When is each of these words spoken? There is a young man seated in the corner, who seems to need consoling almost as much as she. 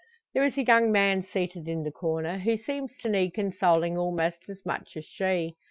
There 0.33 0.43
is 0.43 0.57
a 0.57 0.63
young 0.63 0.91
man 0.91 1.21
seated 1.21 1.67
in 1.67 1.83
the 1.83 1.91
corner, 1.91 2.39
who 2.39 2.57
seems 2.57 2.91
to 3.03 3.07
need 3.09 3.35
consoling 3.35 3.99
almost 3.99 4.49
as 4.49 4.65
much 4.65 4.97
as 4.97 5.05
she. 5.05 5.53